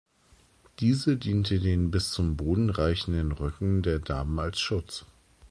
[0.79, 5.05] Diese diente den bis zum Boden reichenden Röcken der Damen als Schutz.